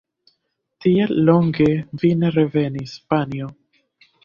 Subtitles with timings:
[0.85, 1.69] Tiel longe
[2.05, 3.53] vi ne revenis, panjo!